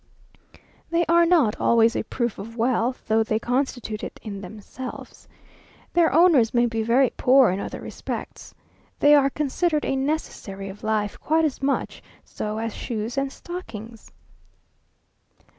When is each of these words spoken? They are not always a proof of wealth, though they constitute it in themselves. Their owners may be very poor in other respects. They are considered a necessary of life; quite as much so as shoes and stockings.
They 0.89 1.05
are 1.07 1.27
not 1.27 1.59
always 1.61 1.95
a 1.95 2.01
proof 2.01 2.39
of 2.39 2.57
wealth, 2.57 3.03
though 3.07 3.21
they 3.21 3.37
constitute 3.37 4.03
it 4.03 4.19
in 4.23 4.41
themselves. 4.41 5.27
Their 5.93 6.11
owners 6.11 6.55
may 6.55 6.65
be 6.65 6.81
very 6.81 7.11
poor 7.17 7.51
in 7.51 7.59
other 7.59 7.79
respects. 7.79 8.55
They 8.99 9.13
are 9.13 9.29
considered 9.29 9.85
a 9.85 9.95
necessary 9.95 10.69
of 10.69 10.83
life; 10.83 11.19
quite 11.19 11.45
as 11.45 11.61
much 11.61 12.01
so 12.25 12.57
as 12.57 12.73
shoes 12.73 13.15
and 13.15 13.31
stockings. 13.31 14.11